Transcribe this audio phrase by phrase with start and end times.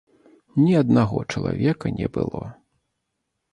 [0.61, 2.43] Ні аднаго чалавека не было.